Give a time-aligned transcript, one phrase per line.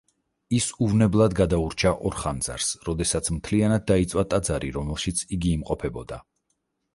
[0.59, 6.21] ის უვნებლად გადაურჩა ორ ხანძარს, როდესაც მთლიანად დაიწვა ტაძარი, რომელშიც იგი იმყოფებოდა.